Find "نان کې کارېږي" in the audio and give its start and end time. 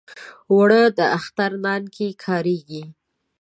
1.63-2.83